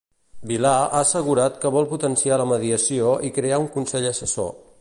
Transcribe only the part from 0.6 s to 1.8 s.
ha assegurat que